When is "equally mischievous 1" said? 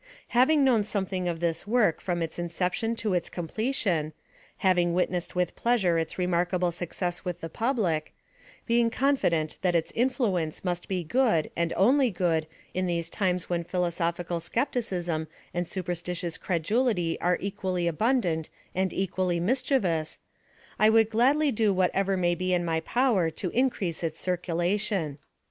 18.91-20.91